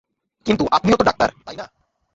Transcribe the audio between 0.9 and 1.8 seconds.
তো ডাক্তার, তাই না?